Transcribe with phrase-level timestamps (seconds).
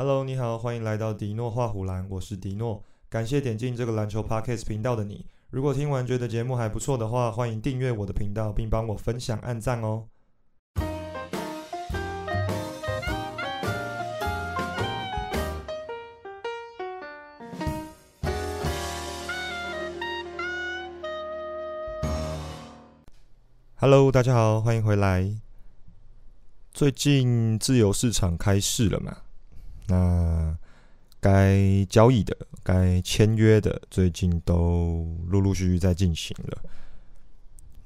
[0.00, 2.84] Hello，你好，欢迎来到迪诺画虎兰，我是迪诺。
[3.10, 5.26] 感谢点进这个篮球 Podcast 频道的你。
[5.50, 10.06] 如果听完觉得节目还不错的话，欢迎订阅我的频道，并帮我分享、按赞哦。
[23.74, 25.34] Hello，大家好，欢迎回来。
[26.72, 29.16] 最近自由市场开市了嘛？
[29.88, 30.56] 那
[31.20, 36.58] 该交易的、该签约的，最近都陆陆续续在进行了。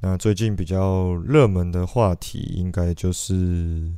[0.01, 3.91] 那最近比较热门的话题，应该就是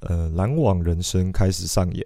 [0.00, 2.04] 呃篮网人生开始上演，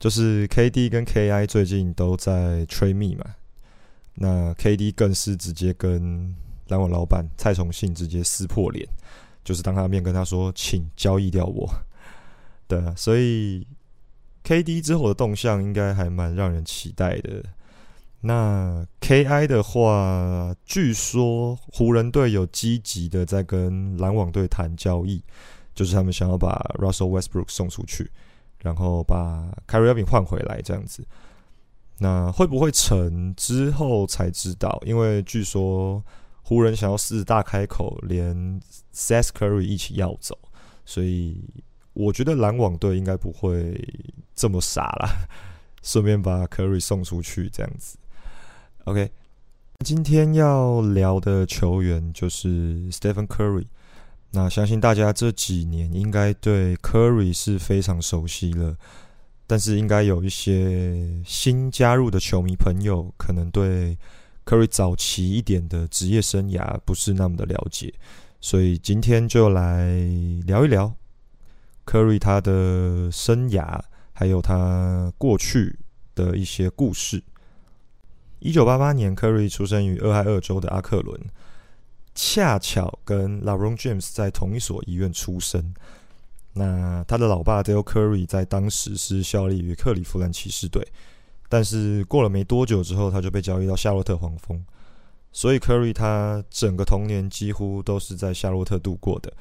[0.00, 3.26] 就是 KD 跟 KI 最近都在吹密嘛。
[4.14, 6.34] 那 KD 更是直接跟
[6.68, 8.88] 篮网老板蔡崇信直接撕破脸，
[9.44, 11.68] 就是当他面跟他说：“请交易掉我。”
[12.66, 13.66] 对，所以
[14.44, 17.42] KD 之后的动向应该还蛮让人期待的。
[18.20, 25.22] 那 KI 的话，据说湖人队有积极的在跟篮网队谈交易，
[25.74, 28.10] 就是他们想要把 Russell Westbrook 送出去，
[28.58, 31.04] 然后把 Kyrie Irving 换回来这样子。
[31.98, 34.80] 那会不会成之后才知道？
[34.84, 36.04] 因为据说。
[36.46, 38.60] 湖人想要狮子大开口，连
[38.94, 40.38] Seth Curry 一起要走，
[40.84, 41.42] 所以
[41.94, 43.82] 我觉得篮网队应该不会
[44.34, 45.26] 这么傻啦，
[45.82, 47.96] 顺便把 Curry 送出去这样子。
[48.84, 49.10] OK，
[49.80, 53.66] 今天要聊的球员就是 Stephen Curry。
[54.32, 58.76] 那相信大家这几年应该对 Curry 是非常熟悉了，
[59.46, 63.96] 但是应该有一些新加入的球迷朋友可能对。
[64.46, 67.94] Curry 早期一点的职业生涯不是那么的了解，
[68.42, 69.88] 所以今天就来
[70.46, 70.94] 聊一聊
[71.86, 73.80] Curry 他的生涯，
[74.12, 75.78] 还有他过去
[76.14, 77.22] 的一些故事。
[78.40, 81.18] 一九八八年，Curry 出生于俄亥俄州的阿克伦，
[82.14, 85.74] 恰巧跟 LeBron James 在同一所医院出生。
[86.52, 90.86] 那他的老爸 Dale Curry 在当时是效力于克利夫兰骑士队。
[91.48, 94.64] 但是过了没多久之后，他就被交易到夏洛特黄蜂，
[95.32, 99.32] 所以 Curry 他整个童年几乎都是在夏洛特度过的。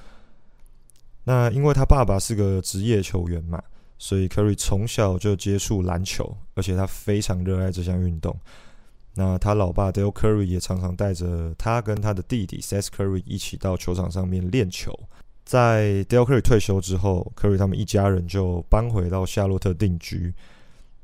[1.23, 3.61] 那因为他爸爸是个职业球员嘛，
[3.97, 8.37] 所以 Curry 从小就接触篮球，而且他非常热爱这项运动。
[9.15, 14.91] 那他老爸 Dale Curry 也常常带着他跟他的弟弟 Seth Curry 一起到球场上面练球。
[15.45, 20.33] 在 Dale Curry 退休之后，Curry 他们一家人就搬回到夏洛特定居。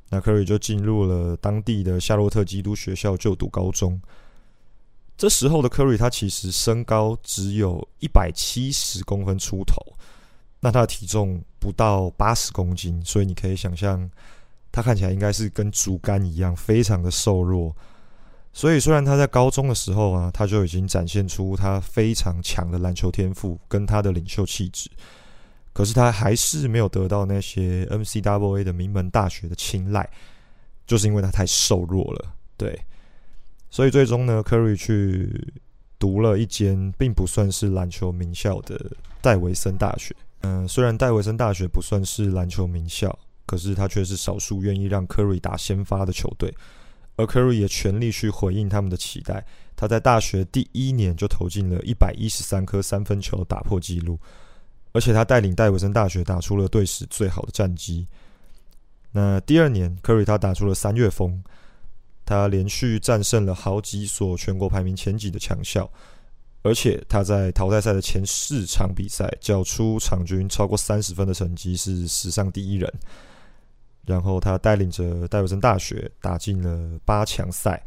[0.10, 4.02] 那 Curry 就进入了当地的夏洛特基督学校就读高中。
[5.20, 9.76] 这时候的 Curry 他其实身高只有一百七十公分出头，
[10.62, 14.10] 那他的体重不到八十公斤，所以你可以想象
[14.72, 17.76] 他看起来应该是跟竹竿一样，非常的瘦弱。
[18.54, 24.90] 所以虽然他在高中的时候啊，他就已经展现出他非常强的篮球天赋跟他的领袖气质。
[25.74, 30.10] 可是他还是没有得到那些 NCAA 的名门大学的青睐，
[30.88, 32.34] 就是因为他太瘦弱了。
[32.56, 32.80] 对，
[33.70, 35.54] 所以最终呢，Curry 去
[35.98, 38.80] 读了一间并不算是篮球名校的
[39.22, 40.16] 戴维森大学。
[40.42, 46.54] 嗯，虽然戴维森大学不算是篮球名校，可是他却是少数愿意让 Curry 打先发的球队。
[47.16, 49.46] 而 Curry 也全力去回应他们的期待。
[49.76, 54.18] 他在大学第一年就投进了一百一十三颗三分球，打破纪录。
[54.94, 58.08] 而且他带领戴维森大学打出了队史最好的战绩。
[59.12, 61.44] 那第二年，Curry 他打出了三月风，
[62.30, 65.92] 他连续战胜了好几所全国排名前几的强校，
[66.62, 72.94] 而且他在淘汰赛的前四场比赛缴出场均超过三十分的成绩，是史上第一人。
[74.06, 77.84] 然后他带领着戴维森大学打进了八强赛，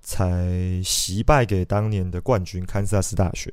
[0.00, 3.52] 才惜败给当年的冠军堪萨斯大学。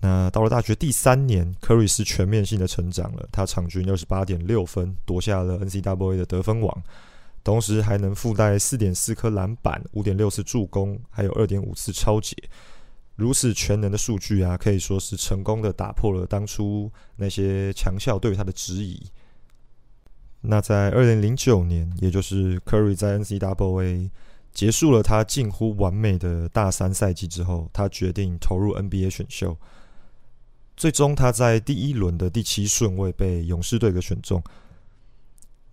[0.00, 3.28] 那到了大学第三年，Curry 是全面性的成长了。
[3.30, 6.82] 他场均二十八点六分，夺下了 NCAA 的得分王，
[7.44, 12.36] 同时还能附带四点四颗篮板、五点六次助攻，还有二点五次超解。
[13.16, 19.00] 如此全能的数据啊，可以说是成功的打破了当初那些强校对他的质疑。
[20.40, 24.10] 那在二零零九年，也就是 Curry 在 NCAA
[24.52, 29.56] 结束了他近乎完美的大三赛季之后，他决定投入 NBA 选秀。
[30.76, 34.42] 最终，他在第一轮的第七顺位被勇士队给选中。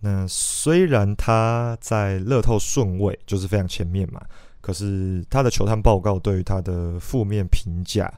[0.00, 4.20] 那虽然他在乐透顺位就是非常前面嘛，
[4.60, 8.12] 可是他的球探报告对于他的负面评价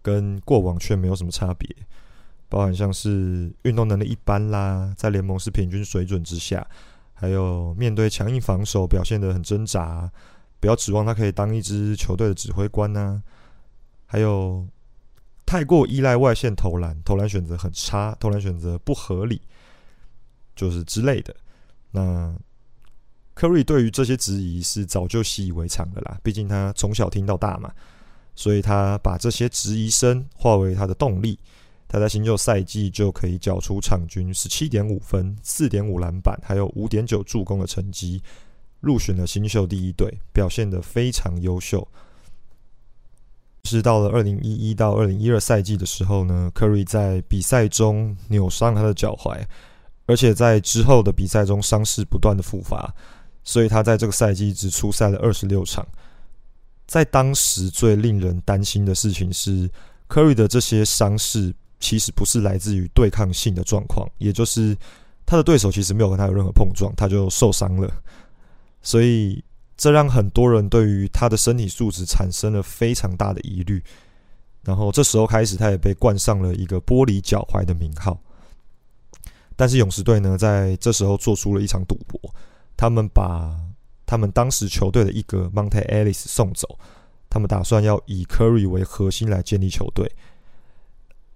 [0.00, 1.68] 跟过往却没有什么差别。
[2.48, 6.64] 包含像是运动能力一般啦，在联盟是平均水准之下，
[7.12, 10.08] 还有面对强硬防守表现得很挣扎，
[10.60, 13.20] 不要指望他可以当一支球队的指挥官呐，
[14.06, 14.64] 还有
[15.44, 19.40] 太过依赖外线投篮，投篮选择很差，投篮选择不合理，
[20.54, 21.34] 就是之类的。
[21.90, 22.34] 那
[23.34, 27.72] 库里对于这些质疑是早就习以为常的啦，毕竟他从小听到大嘛。
[28.36, 31.38] 所以他把这些质疑声化为他的动力，
[31.86, 38.20] 他在新秀赛季就可以缴出场均十七点五分、四点五篮板，还有五点九助攻的成绩，
[38.80, 41.86] 入选了新秀第一队，表现得非常优秀。
[43.62, 49.40] 是到了二零一一到二零一二赛季的时候呢库里在比赛中扭伤他的脚踝，
[50.06, 52.94] 而且在之后的比赛中伤势不断的复发，
[53.42, 55.86] 所以他在这个赛季只出赛了二十六场。
[56.86, 59.70] 在当时最令人担心的事情是
[60.08, 64.76] ，Curry 的这些伤势其实不是来自于对抗性的状况，也就是
[65.24, 67.90] 他的对手其实没有跟他有任何碰撞，他就受伤了。
[68.82, 69.42] 所以
[69.78, 73.82] 这让很多人对于他的身体素质产生了非常大的疑虑。
[74.62, 78.18] 然后这时候开始，他也被冠上了一个“玻璃脚踝”的名号。
[79.56, 82.20] 但是勇士队呢，在这时候做出了一场赌博，
[82.76, 83.54] 他们把。
[84.06, 86.78] 他们当时球队的一个 Monte Ellis 送走，
[87.30, 90.12] 他们打算要以 Curry 为核心来建立球队。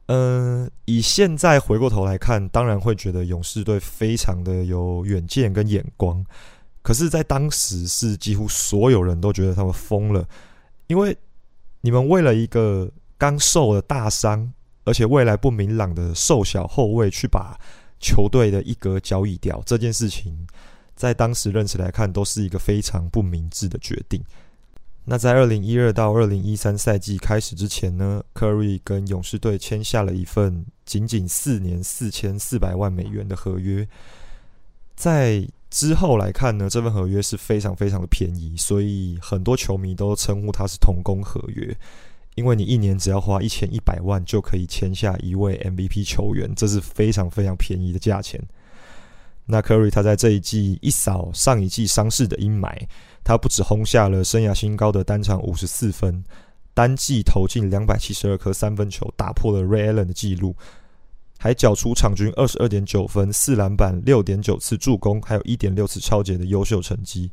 [0.07, 6.23] 嗯，以现在回过头来看，当然会觉得勇士队非常的有远见跟眼光。
[6.83, 10.29] 可是，在当时是几乎所有人都觉得他们疯了，
[10.89, 11.17] 因为
[11.81, 14.53] 你们为了一个刚受了大伤，
[14.85, 17.59] 而且未来不明朗的瘦小后卫去把
[18.01, 20.47] 球队的一格交易掉这件事情。
[20.95, 24.21] 在当时认识来看，都是一个非常不明智的决定。
[25.05, 33.89] 那在二零一二到二零一三赛季开始之前呢，Curry 跟勇士队签下了一份仅仅四年四千四百万美元的合约。
[34.97, 41.75] 在之后来看呢，这份合约是非常非常的便宜，所以很多球迷都称呼它是童工合约，
[42.39, 48.41] 因为你一年只要花一千一百万就可以签下一位 MVP 球员，这是非常非常便宜的价钱。
[49.45, 52.71] 那 Curry 他在这一季一扫上一季伤势的阴霾，
[53.25, 56.23] 他不止轰下了生涯新高的单场五十四分，
[56.75, 60.55] 单季投进两百七十二颗三分球，打破了 Ray Allen 的纪录，
[61.39, 67.33] 还缴出场均二十二点九分、四篮板、六点九次助攻，还有一点六次超节的优秀成绩。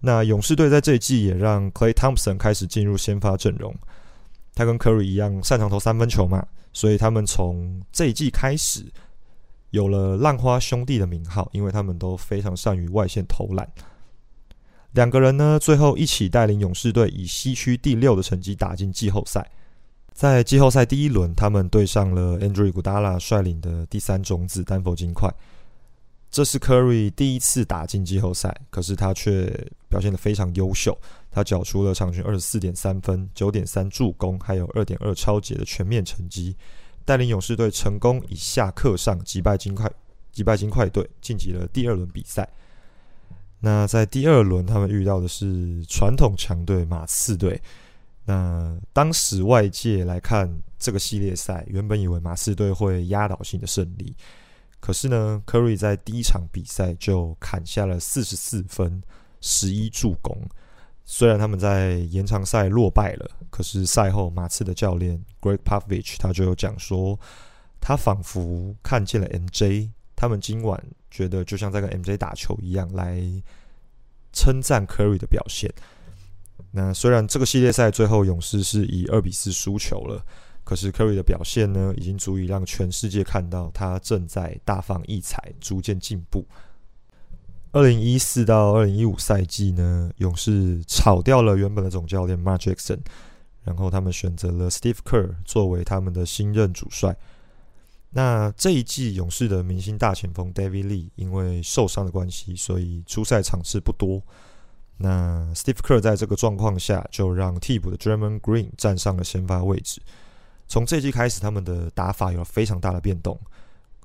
[0.00, 3.74] 那勇士队在这一季也让 Clay Thompson 开始进入先发阵容，
[4.54, 8.84] 他跟 Curry 一样擅长投三分球嘛，所以他们从这一季开始。
[9.70, 13.68] 有了浪花兄弟的名号，因为他们都非常善于外线投篮。
[14.92, 19.50] 两个人呢，最后一起带领勇士队以西区第六的成绩打进季后赛。
[20.12, 25.28] 在季后赛第一轮，他们对上了 Andrew Gudala 率领的第三种子丹佛金块。
[26.30, 29.46] 这是 Curry 第一次打进季后赛，可是他却
[29.88, 30.96] 表现得非常优秀。
[31.34, 36.54] 他缴出了场均二十四点三分、九点三助攻，还有二点二超节的全面成绩。
[37.04, 39.90] 带领勇士队成功以下克上击败金块，
[40.30, 42.48] 击败金块队晋级了第二轮比赛。
[43.58, 47.60] 那在第二轮，他们遇到的是传统强队马刺队。
[48.24, 54.14] 那当时外界来看这个系列赛，原本以为马刺队会压倒性的胜利，
[54.78, 59.02] 可是呢，Curry 在第一场比赛就砍下了四十四分、
[59.40, 60.40] 十一助攻。
[61.04, 67.18] 虽然他们在延长赛落败了，可是赛后马刺的教练 Greg Popovich 他就有讲说，
[67.80, 73.22] 他仿佛看见了 MJ，他们今晚觉得就像在跟 MJ 打球一样，来
[74.32, 75.70] 称赞 Curry 的表现。
[76.70, 80.24] 那虽然这个系列赛最后勇士是以二比四输球了，
[80.64, 86.46] 可是 Curry 的表现呢，已经足以让全世界看到他正在大放异彩，逐渐进步。
[87.74, 93.00] 二零一四到二零一五赛季呢，勇士炒掉了原本的总教练 Mark Jackson，
[93.64, 97.16] 然后他们选择了 Steve Kerr 作为他们的新任主帅。
[98.10, 104.22] 那这一季勇士的明星大前锋 David Lee 因为受伤的关系，所以出赛场次不多。
[104.98, 110.00] 那 Steve Kerr 在这个状况下，就让替补的 Draymond Green 站上了先发位置。
[110.68, 113.36] 从这季开始，他们的打法有了非常大的变动，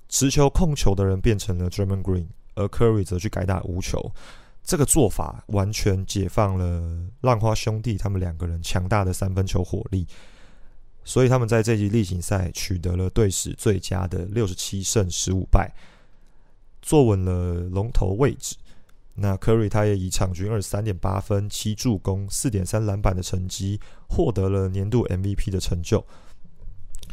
[0.07, 2.25] 持球控球的人变成了 Draymond Green。
[2.59, 4.11] 而 Curry 则去改打无球，
[4.63, 10.05] 这个做法完全解放了浪花兄弟他们两个人强大的三分球火力，
[11.03, 15.73] 所以他们在这季例行赛取得了队史最佳的六十七胜十五败，
[16.81, 18.55] 坐稳了龙头位置。
[19.15, 26.05] 那 Curry 他也以场均二十三点八分、七助攻、四点三篮板的成绩，获得了年度 MVP 的成就。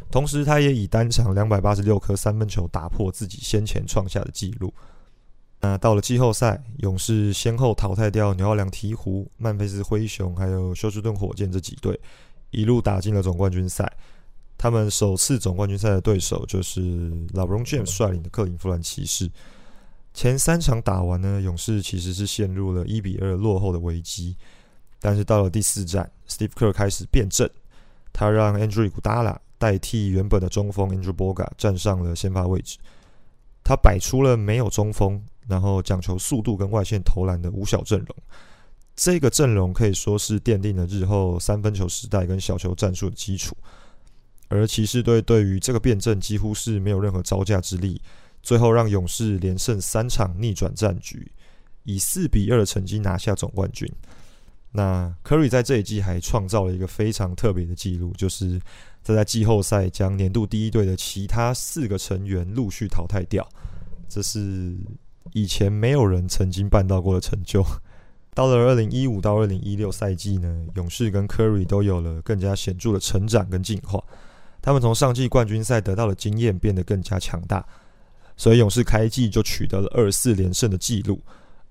[0.08, 4.72] 同时他也以单场两百八十六颗三分球打破自己先前创下的纪录。
[5.60, 11.98] 那到了季后赛，勇士先后淘汰掉纽奥良鹈鹕、曼菲斯灰熊还有休斯顿火箭这几队，
[12.50, 13.90] 一路打进了总冠军赛。
[14.58, 19.30] 他们首次总冠军赛的对手就是老 b r o n James 率领的克林夫兰骑士。
[20.14, 24.36] 前三场打完呢，勇士其实是陷入了一比二落后的危机。
[24.98, 27.50] 但是到了第四战，Steve Kerr 开始变阵，
[28.14, 32.78] 他让 Andrew Gudala 代替原本的中锋 Andrew Boga 站上了先发位置。
[33.62, 38.16] 他摆出了没有中锋，然后讲求速度跟外线投篮的五小阵容。
[38.94, 43.56] 这个阵容可以说是奠定了日后三分球时代跟小球战术的基础。
[44.48, 48.00] 而骑士队对于这个辩证几乎是没有任何招架之力，
[48.42, 51.30] 最后让勇士连胜三场逆转战局，
[51.82, 53.90] 以四比二的成绩拿下总冠军。
[54.70, 58.60] 那库里在这一季还创造了一个非常特别的记录，就是
[59.02, 63.46] 他在季后赛将年度第一队的其他四个成员陆续淘汰掉，
[64.08, 64.76] 这是
[65.36, 67.62] 以前没有人曾经办到过的成就。
[68.32, 74.02] 到了二零一五到二零一六赛季呢，勇士跟 Curry 都有了更加显著的成长跟进化。
[74.62, 77.62] 他们从上季冠军赛得到的经验变得更加强大，
[78.34, 81.20] 所以勇士开季就取得了二四连胜的纪录。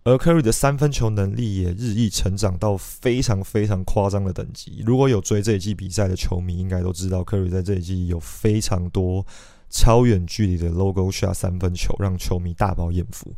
[0.04, 4.84] 而 Curry 的三分球能力也日益成长到非常非常夸张的等级。
[4.86, 9.26] 如果有追这一季比赛的球迷，应该都知道 Curry 在这一季有非常多
[9.70, 13.34] 超远距离的 Logo shot 三分球，让球迷大饱眼福。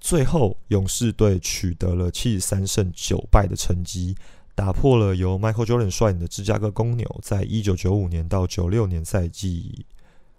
[0.00, 4.14] 最后，勇士队取得了七十三胜九败的成绩。
[4.56, 9.84] 打破了由 Michael Jordan 率领的芝加哥公牛在一九九五年到九六年赛季，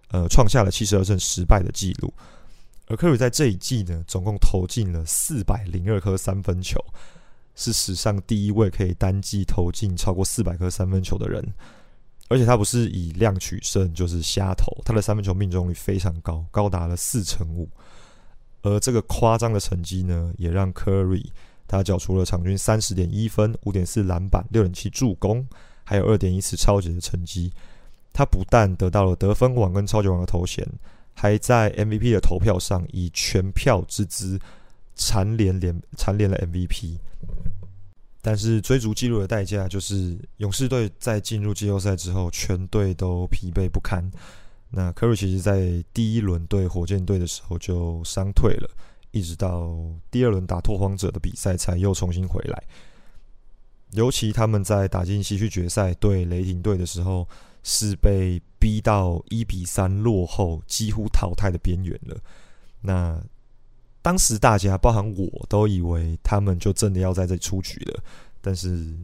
[0.10, 2.14] 呃，创下了七十二胜十败的记录。
[2.88, 6.80] 而科瑞在这一季呢，总共投进了四百零二颗三分球，
[7.56, 11.44] 是史上第一位可以单季投进超过四百颗三分球的人。
[12.28, 17.70] 而且他不是以量取胜，就是瞎投，他的三分球命中率非常高，高达了四成五。
[18.64, 21.26] 而这个夸张的成绩呢，也让 Curry。
[21.68, 25.48] 他缴出了场均三十点一分、五点四篮板、六点七助攻，
[25.84, 27.52] 还有二点一次超级的成绩。
[28.14, 30.64] 他不但得到了得分王跟超级王的头衔，
[31.14, 34.40] 还在 MVP 的投票上以全票之姿
[34.96, 36.98] 蝉联连蝉联了 MVP。
[38.26, 44.12] 但是追逐纪录的代价就是勇士队在进入季后赛之后，全队都疲惫不堪。
[44.72, 48.68] 那科瑞其实在第一轮对火箭队的时候就伤退了。
[49.12, 49.78] 一直到
[50.10, 52.64] 第二轮打拓荒者的比赛才又重新回来，
[53.92, 57.28] 尤其他们在打进西区决赛对雷霆队的时候，
[57.62, 62.18] 是被逼到一比三落后，几乎淘汰的边缘了。
[62.82, 63.22] 那
[64.06, 68.04] 当时大家，包含我都以为他们就真的要在这里出局了，
[68.40, 68.96] 但是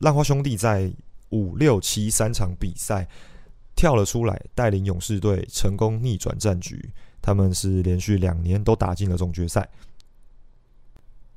[0.00, 0.92] 浪花兄弟在
[1.28, 3.06] 五六七三场比赛
[3.76, 6.90] 跳了出来，带领勇士队成功逆转战局。
[7.22, 9.68] 他们是连续两年都打进了总决赛。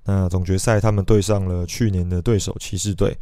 [0.05, 3.15] 那总决赛他们对上了去年的对手骑士队，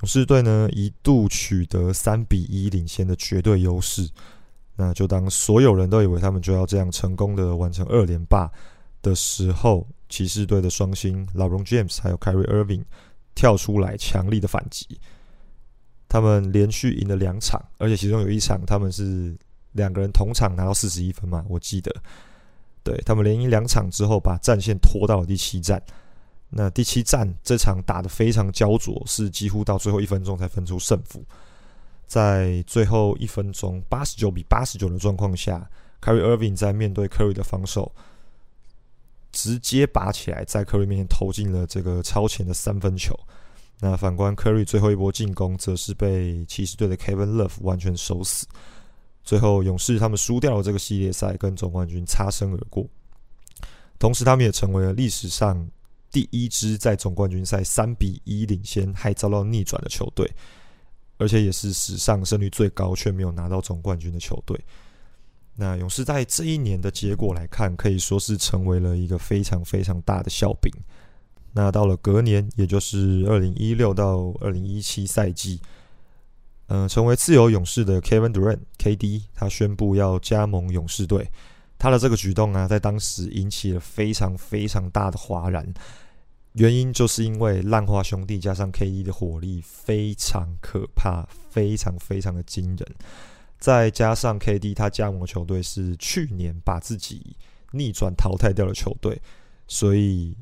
[0.00, 4.10] 勇士队呢一度取得三比一领先的绝对优势。
[4.74, 8.50] 那就当所有人都以为他们就要这样成功的完成二连霸
[9.04, 12.82] 的时候，骑士队的双星 LeBron James 还有 Kyrie Irving
[13.36, 14.98] 跳出来强力的反击。
[16.08, 19.36] 他们连续赢了两场，而且其中有一场他们是。
[19.74, 21.92] 两个人同场拿到四十一分嘛，我记得，
[22.84, 25.82] 对他们连赢两场之后，把战线拖到了第七战。
[26.48, 31.24] 那第七战这场打得非常焦灼，是几乎到最后一分钟才分出胜负。
[32.06, 35.68] 在最后一分钟八十九比八十九的状况下
[36.00, 37.92] ，Curry Irving 在面对 Curry 的防守，
[39.34, 43.14] 直接拔起来，在 Curry 面前投进了这个超前的三分球。
[43.80, 48.46] 那反观 Curry 最后一波进攻，则是被骑士队的 Kevin Love 完全守死。
[49.24, 52.86] 最后，勇士他们输掉了这个系列赛，跟总冠军擦身而过。
[53.98, 55.68] 同时，他们也成为了历史上
[56.10, 60.30] 第一支在总冠军赛三比一领先还遭到逆转的球队，
[61.18, 64.58] 而且也是史上胜率最高却没有拿到总冠军的球队。
[65.56, 70.72] 那勇士在这一年的结果来看，可以说是成为了一个非常非常大的笑柄。
[71.52, 75.60] 那到了隔年，也就是二零一六到二零一七赛季。
[76.66, 81.30] 嗯，成为自由勇士的 Kevin Durant（KD） 他宣布要加盟勇士队。
[81.78, 85.72] 他的这个举动啊，在当时引起了非常非常大的哗然。
[86.54, 92.94] 原因就是因为浪花兄弟加上 KD 的火力非常可怕，非常非常的惊人。
[93.64, 97.34] 再加上 KD 他加盟球队是去年把自己
[97.72, 99.18] 逆转淘汰掉的球队，
[99.66, 100.36] 所以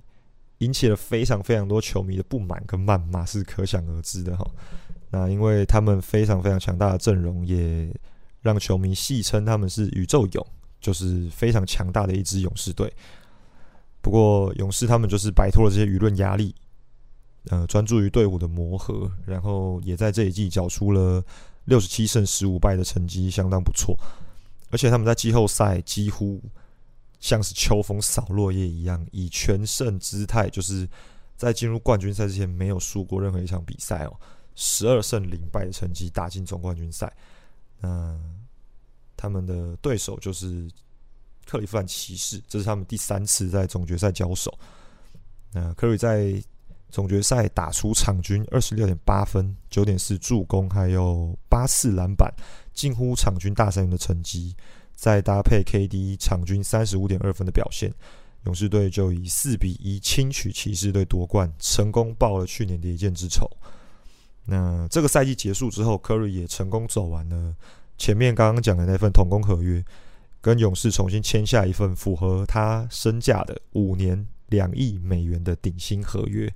[0.58, 4.44] 引起了非常非常多球迷的不满跟谩骂，是可想而知的哈。
[5.10, 7.94] 那因为他们非常非常强大的阵容，也
[8.40, 10.44] 让球迷戏称他们是宇宙勇，
[10.80, 12.92] 就是非常强大的一支勇士队。
[14.00, 16.52] 不过勇士他们就是摆脱了这些舆论压力，
[17.50, 21.24] 呃，专注于队伍的磨合，然后也在这一季缴出了
[21.64, 23.96] 六十七胜十五败的成绩，相当不错。
[24.70, 26.42] 而且他们在季后赛几乎
[27.20, 30.88] 像是秋风扫落叶一样，以全胜姿态，就是
[31.36, 34.16] 在进入冠军赛之前没有输过任何一场比赛哦，
[34.54, 37.12] 十二胜零败的成绩打进总冠军赛。
[37.80, 38.18] 那
[39.16, 40.70] 他们的对手就是。
[41.44, 44.56] 克利夫兰骑士，这是他们第三次在总决赛交手。
[45.50, 46.40] 那科瑞在
[46.92, 52.30] 总决赛打出场均二十六点八分、九点四助攻，还有八次篮板，
[52.74, 54.54] 近乎场均大三元的成绩。
[54.94, 57.92] 再搭配 KD 场均三十五点二分的表现，
[58.44, 63.50] 勇士队就以四比一轻取骑士队夺冠，成功报了去年的一箭之仇。
[64.44, 67.56] 那这个赛季结束之后，科瑞也成功走完了
[67.96, 69.82] 前面刚刚讲的那份同工合约。
[70.42, 76.52] 跟勇士重新签下一份符合他身价的五年两亿美元的顶薪合约。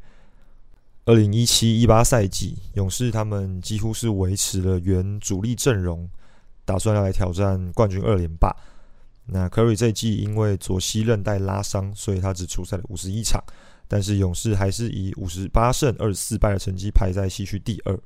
[1.07, 6.09] 二零一七一八赛季，勇士他们几乎是维持了原主力阵容，
[6.65, 8.55] 打算要来挑战冠军二连霸。
[9.27, 13.41] 那 Curry 这季因为左膝韧带拉伤，所以他只出赛了五十一场，
[13.87, 17.97] 但是勇士还是以五十八胜二十四败的成绩排在西区第二。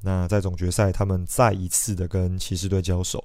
[0.00, 3.22] 那在总决赛，他们再一次的跟骑士队交手。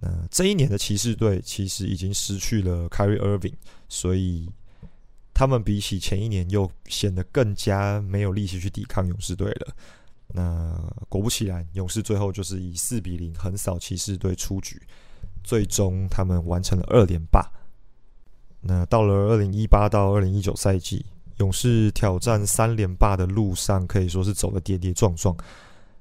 [0.00, 3.54] 那这一年的骑士队其实已经失去了 Kyrie Irving，
[3.88, 4.50] 所以
[5.34, 9.74] 他们比起前一年又显得更加没有力气去抵抗勇士队了。
[10.34, 10.74] 那
[11.08, 14.80] 果不其然，勇士最后就是以四比零横扫骑士队出局，
[15.44, 17.50] 最终他们完成了二连霸。
[18.60, 21.04] 那到了二零一八到二零一九赛季，
[21.38, 25.36] 勇士挑战三连霸的路上可以说是走得跌跌撞撞。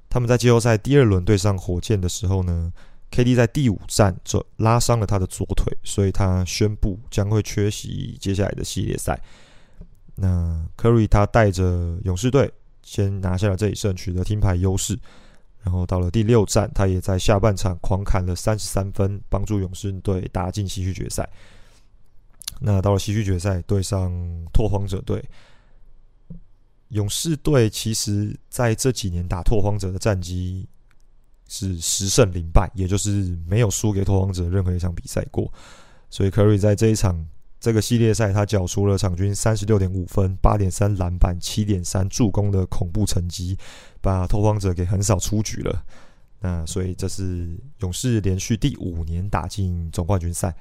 [0.09, 2.71] 他们在季后赛第二轮对上火箭的时候呢
[3.11, 9.21] ？KD 在第五战就拉伤了他的左腿，所以他宣布将会缺席接下来的系列赛。
[10.15, 12.51] 那 Curry 他带着勇士队
[12.83, 14.97] 先拿下了这一胜，取得听牌优势。
[15.63, 21.29] 然后到了第六战，他也在下半场狂砍了三十三分，帮助勇士队打进西区决赛。
[22.59, 24.11] 那到了西区决赛，对上
[24.53, 25.23] 拓荒者队，
[26.89, 30.67] 勇士队其实在这几年打拓荒者的战绩。
[31.53, 35.51] 是十胜零败，也就是没有输给拓荒者任何一场比赛过。
[36.09, 37.27] 所以 Curry 在这一场
[37.59, 43.57] 这个系列赛，他缴出了场均三十六点五分、八点三篮板、七点三助攻的恐怖成绩，
[43.99, 45.83] 把拓荒者给横扫出局了。
[46.39, 50.55] 那所以这是勇士连续第五年打进总冠军赛。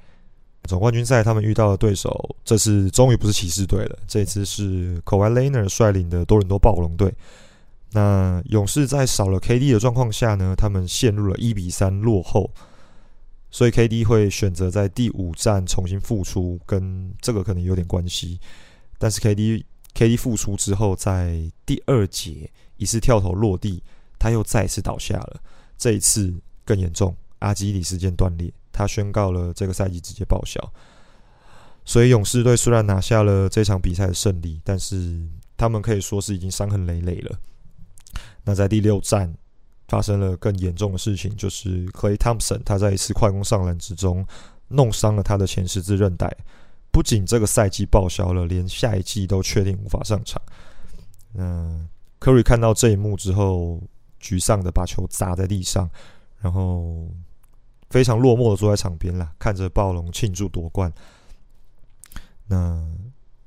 [0.65, 7.13] 总冠军赛他们遇到的对手，这次终于不是骑士队了，这次是 Kawhi Leonard 率领的多伦多暴龙队。
[7.93, 12.49] 那勇士在少了 KD 的状况下呢，他们陷入了一比三落后，
[13.49, 18.39] 所以 KD 会选择在第五战重新复出，跟这个可能有点关系。
[18.97, 23.83] 但是 KD KD 复出之后，在第二节一次跳投落地，
[24.17, 25.41] 他又再次倒下了，
[25.77, 30.61] 这一次更严重，阿基里斯腱断裂，他宣告了这个赛季直接报销。
[31.83, 35.19] 所以勇士队虽然拿下了这场比赛的胜利，但是
[35.57, 37.37] 他们可以说是已经伤痕累累了。
[38.43, 39.33] 那在第六战
[39.87, 44.25] 发生了更严重的事情，就是 Clay Thompson 他在一次快攻上篮之中
[44.69, 46.33] 弄伤了他的前十字韧带，
[46.91, 50.41] 不仅这个赛季报销了，连下一季都确定无法上场。
[51.33, 51.87] 嗯
[52.19, 53.81] ，Curry 看到这一幕之后，
[54.21, 55.89] 沮丧的把球砸在地上，
[56.39, 57.07] 然后
[57.89, 60.91] 非常落寞的坐在场边了，看着暴龙庆祝夺冠。
[62.47, 62.81] 那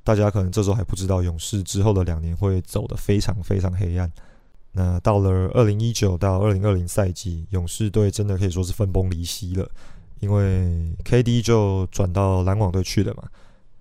[0.02, 4.11] 大家可能这时候还不知道，勇士之后的两年会走得非常非常黑暗。
[4.76, 9.70] 那到了二零一九到二零二零赛季，勇士队真的可以说是分崩离析了，
[10.18, 13.22] 因为 KD 就转到篮网队去了嘛。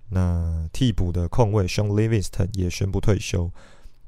[0.09, 3.49] 那替补的控卫 Sean Livingston 也宣布退休，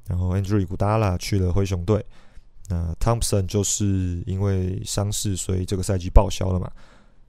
[0.08, 2.06] 然后 Andrew Iguodala 去了灰熊队。
[2.68, 6.72] 那 Thompson 就是因为伤势，所以这个赛季报销了嘛。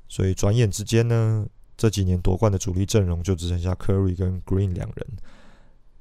[0.06, 1.46] 所以转眼之间呢，
[1.78, 5.06] 这几年夺冠的主力阵容就只剩下 Curry 跟 Green 两人。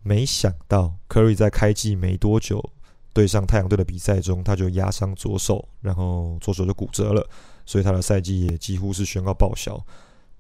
[0.03, 2.69] 没想到 Curry 在开季没多久。
[3.15, 7.25] 对上太阳队的比赛中，他就压伤左手，然后左手就骨折了，
[7.65, 9.82] 所以他的赛季也几乎是宣告报销。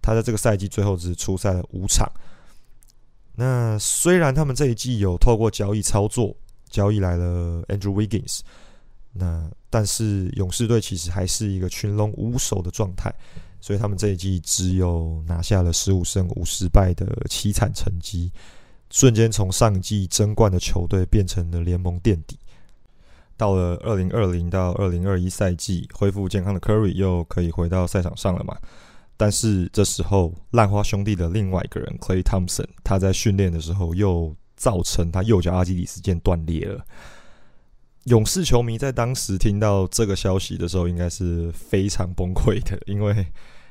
[0.01, 2.05] 他在这个赛季最后只出赛了五场。
[3.33, 6.35] 那虽然他们这一季有透过交易操作
[6.69, 8.41] 交易来了 Andrew Wiggins，
[9.13, 13.09] 那但是勇士队其实还是一个群龙无首的状态，
[13.61, 18.29] 所以他们这一季只有拿下了十五胜五十败的凄惨成绩。
[18.89, 22.37] 瞬间从上季争冠的球队变成了联盟垫底。
[23.37, 28.57] 到了二零二零到二零二一赛季，恢复健康的 Curry 又可以回到赛场上了嘛？
[29.17, 36.85] 但是这时候，浪花兄弟的另外一个人 Clay Thompson，他在训练的时候又造成他右脚阿基里斯腱断裂了。
[38.05, 43.25] 勇士球迷在当时听到这个消息的时候，应该是非常崩溃的， 因为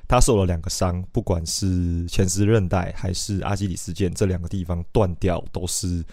[0.09, 6.05] 他受了两个伤，不管是前十韧带还是阿基里斯腱这两个地方断掉，都是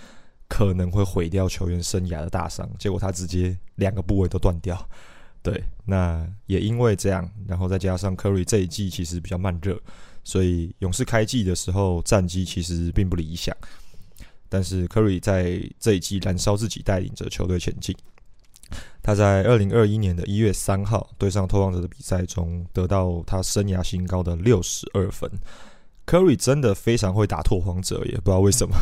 [0.51, 2.69] 可能会毁掉球员生涯的大伤。
[2.77, 4.77] 结果他直接两个部位都断掉。
[5.41, 9.79] 对，那也因为这样，然后再加上 Curry 这一季其实比较慢热，
[10.25, 13.55] 所以勇士开季的时候战绩其实并不理想。
[14.49, 17.95] 但是 Curry 在这一季燃烧自己，带领着球队前进。
[19.01, 25.31] 他在二零二一年的一月三号对上拓荒者的比赛中，得到他生涯新高的六十二分。
[26.05, 28.75] Curry 真的非常会打拓荒者，也不知道为什么。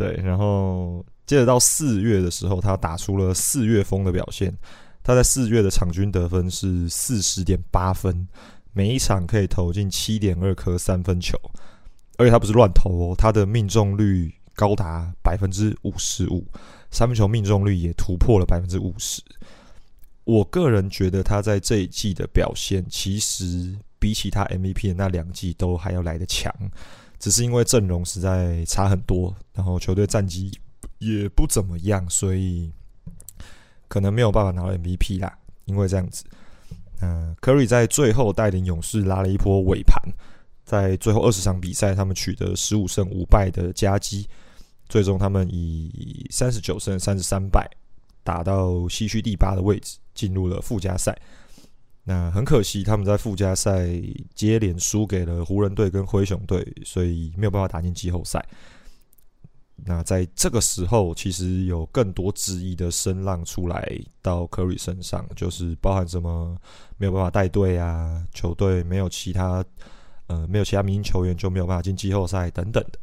[0.00, 4.56] 对，然后接着到四月的时候，他打出了四月风的表现。
[5.02, 8.26] 他在四月的场均得分是四十点八分，
[8.72, 11.38] 每一场可以投进七点二颗三分球，
[12.18, 16.46] 而且他不是乱投哦，他的命中率高达百分之五十五，
[16.90, 19.22] 三分球命中率也突破了百分之五十。
[20.24, 26.54] 我个人觉得他在这一季的表现，其实比起他 MVP 的那两季都还要来得强，
[27.20, 30.50] 只是因为阵容实在差很多，然后球队战绩
[30.98, 32.72] 也不怎么样，所以。
[33.92, 36.22] 可能没有办法拿到 MVP 啦，因为这样子，
[37.00, 40.00] 嗯库里在最后带领勇士拉了一波尾盘，
[40.64, 44.28] 在最后二十场比赛，他们取得十五胜五败的佳绩，
[44.88, 47.68] 最终他们以三十九胜三十三败
[48.22, 51.20] 打到西区第八的位置，进入了附加赛。
[52.04, 53.88] 那很可惜，他们在附加赛
[54.34, 58.44] 接连输给了湖人队跟灰熊队，所以没有办法打进季后赛。
[59.84, 66.54] 那在这个时候，其实有更多质疑的声浪出来到库里身上，就是包含什么
[66.98, 69.64] 没有办法带队啊，球队没有其他
[70.26, 72.98] 呃没有其他明星球员就没有办法进季后赛等等的。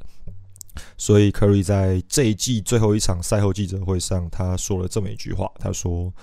[0.98, 6.14] 所以库里在这一季最后一场赛后记者会上，他说了这么一句话，他说：“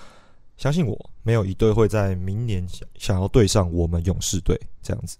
[0.57, 5.17] 相信我，没有一队会在明年想想要对上我们勇士队这样子。”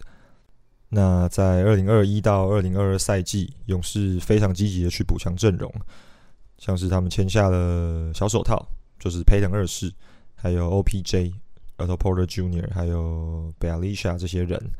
[0.90, 5.70] 那在二零二一到二零二二赛季，勇士非常积极的去补强阵容，
[6.58, 8.66] 像是他们签下了小手套，
[9.00, 9.92] 就是佩登二世，
[10.36, 11.34] 还有 OPJ、
[11.78, 14.72] Otto Porter Jr.，还有 b a l i s h a 这些人。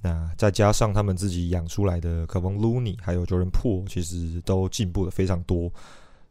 [0.00, 5.70] 那再加上他们自己养出来的科丰 Looney，还有 Jordan Po，其实都进步的非常多，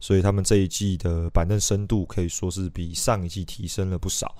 [0.02, 4.34] 所以他们这一季的板凳深度可以说是比上一季提升了不少。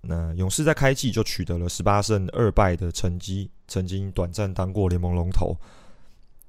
[0.00, 5.56] 那勇士在开季就取得了十八胜二败的成绩，曾经短暂当过联盟龙头。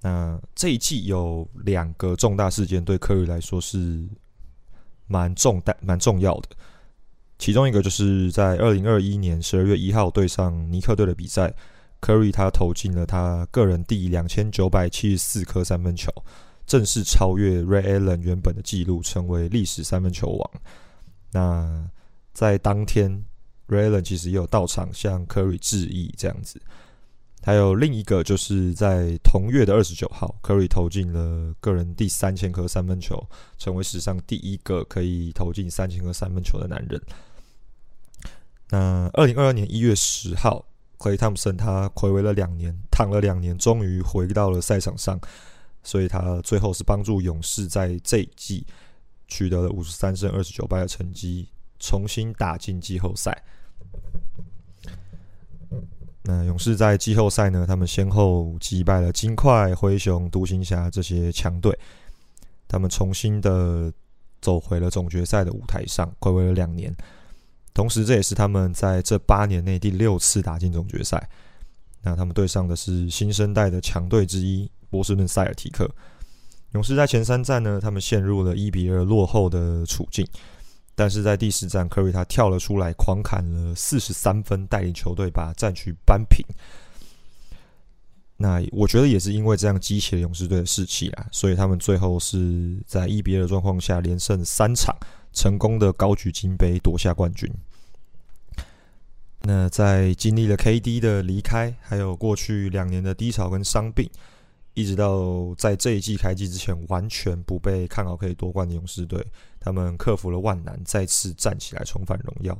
[0.01, 4.07] 那这一季有两个重大事件对科瑞来说是
[5.05, 6.49] 蛮重大、蛮重要的。
[7.37, 11.53] 其中一个就是在二零二一年十二月一号对上尼克队的比赛，
[11.99, 16.11] 科瑞他投进了他个人第两千九百七十四颗三分球，
[16.67, 20.51] 正式超越 Ray Allen 原本的纪录，成为历史三分球王。
[21.31, 21.89] 那
[22.31, 23.25] 在当天。
[23.69, 26.61] ，Ray Allen 其实也有到场向 Curry 致意，这样子。
[27.43, 33.21] 还有另一个，就是在同月的二十九号，Curry 投进了个人第三千颗三分球，
[33.57, 37.01] 成为史上第一个可以投进三千颗三分球的男人。
[38.69, 40.65] 那二零二二年一月十号
[40.97, 45.19] ，Clay Thompson 他暌违了两年，躺了两年，终于回到了赛场上，
[45.87, 48.67] 所以他最后是帮助勇士在这一季
[49.29, 51.47] 取得了五十三胜二十九败的成绩，
[51.79, 53.41] 重新打进季后赛。
[56.23, 57.65] 那勇士在季后赛呢？
[57.65, 61.73] 他们先后击败了金块、灰熊、独行侠这些强队，
[62.67, 63.89] 他们重新的
[64.41, 66.93] 走回了总决赛的舞台上，暌违了两年。
[67.73, 71.29] 同时，这也是他们在这八年内第六次打进总决赛。
[72.01, 75.89] 那他们对上的是新生代的强队之一波士顿塞尔提克。
[76.73, 80.27] 勇士在前三战呢，他们陷入了一比二落后的处境。
[80.95, 86.43] 但是在第四战，科瑞他跳了出来，狂砍了四十三分，带领球队把战局扳平。
[88.35, 94.95] 那我觉得也是因为这样激起了勇士队的士气啊，所以他们最后是在一比二的状况下连胜三场，
[95.33, 97.47] 成功的高举金杯夺下冠军。
[99.41, 104.09] 那在经历了 KD 的离开，还有过去两年的低潮跟伤病。
[104.77, 109.25] 一直到在这一季开季之前，完全不被看好可以夺冠的勇士队，
[109.59, 112.55] 他们克服了万难，再次站起来重返荣耀。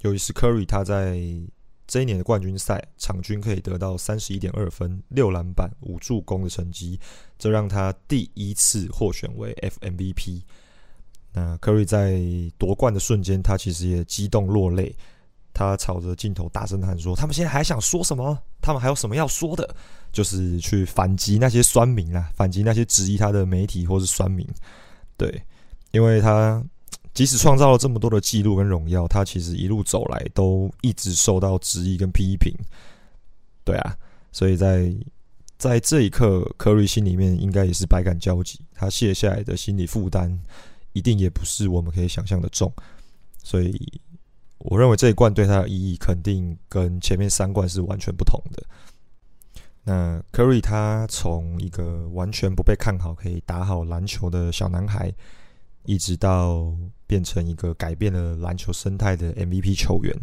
[0.00, 1.20] 尤其是 Curry，他在
[1.86, 6.98] 这一年的冠军赛，场均可以得到三十一点二分、六篮板、五助攻的成绩，
[7.38, 10.40] 这让他第一次获选为 FMVP。
[11.34, 12.18] 那 Curry 在
[12.56, 14.96] 夺冠的瞬间，他其实也激动落泪，
[15.52, 18.38] 他朝着镜头大声喊说：“他们现在还想说什么？
[18.60, 19.74] 他们还有什么要说的？
[20.12, 24.46] 就是去反击那些酸民啊，反击那些质疑他的媒体或是酸民。
[25.16, 25.42] 对，
[25.90, 26.62] 因为他。”
[27.14, 32.50] 即使创造了这么多的记录跟荣耀，他其实一路走来都一直受到质疑跟批评。
[33.64, 33.94] 对啊，
[34.32, 34.90] 所以在
[35.58, 38.58] 在这一刻，科瑞心里面应该也是百感交集。
[38.72, 40.34] 他卸下来的心理负担，
[40.94, 42.72] 一定也不是我们可以想象的重。
[43.44, 44.00] 所以，
[44.62, 48.62] 我认为这一冠对他的意义，肯定跟前面三冠是完全不同的。
[49.84, 55.12] 那科瑞他从一个完全不被看好，可以打好篮球的小男孩。
[55.84, 56.72] 一直到
[57.08, 60.16] 变成一个改变了篮球生态的 MVP 球员，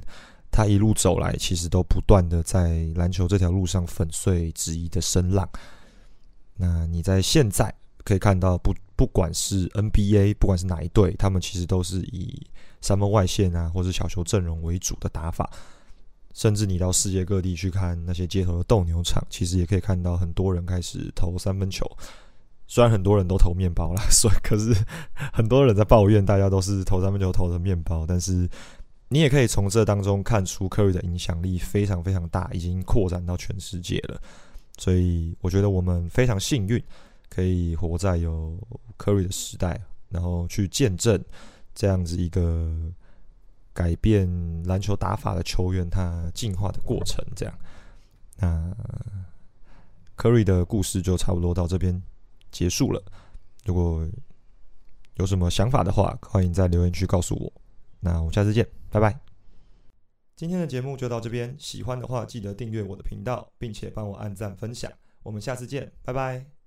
[0.49, 5.45] 他一路走来，其实都不断的在篮球这条路上粉碎质疑的声浪。
[6.55, 7.73] 那你在现在
[8.05, 12.41] 可以看到，不不管是 NBA，不管是哪一队，他们其实都是以
[12.81, 15.49] 三分外线啊，或者小球阵容为主的打法。
[16.33, 21.85] 甚至你到世界各地去看那些街头的斗牛场，其实也可以看到很多人开始投三分球。
[22.67, 24.71] 虽然很多人都投面包了， 所以可是
[25.33, 28.05] 很多人在抱怨，大家都是投三分球投的面包。
[28.07, 28.47] 但是
[29.07, 34.21] 你也可以从这当中看出科瑞的影响力非常非常大，已经扩展到全世界了。
[34.77, 36.81] 所以我觉得我们非常幸运，
[37.27, 38.55] 可以活在有
[38.97, 41.19] 科瑞的时代，然后去见证
[41.73, 42.71] 这样子一个
[43.73, 44.27] 改变
[44.65, 47.23] 篮球打法的球员他进化的过程。
[47.35, 47.59] 这样，
[48.37, 48.75] 那
[50.15, 52.01] 科瑞的故事就差不多到这边。
[52.51, 52.99] 结束了。
[53.63, 54.09] 如果
[55.17, 57.53] 有什么想法的话，欢迎在留言区告诉我。
[57.99, 59.19] 那我们下次见，拜拜。
[60.35, 64.91] 今天的节目就到这边，喜欢的话记得订阅我的频道，并且帮我按赞分享。
[65.21, 66.58] 我们下次见，拜拜。